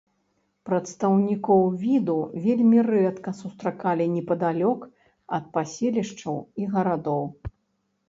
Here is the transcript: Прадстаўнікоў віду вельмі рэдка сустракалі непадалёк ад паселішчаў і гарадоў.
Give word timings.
Прадстаўнікоў 0.69 1.61
віду 1.83 2.15
вельмі 2.47 2.79
рэдка 2.89 3.35
сустракалі 3.43 4.11
непадалёк 4.17 4.79
ад 5.41 5.49
паселішчаў 5.55 6.45
і 6.45 6.63
гарадоў. 6.77 7.23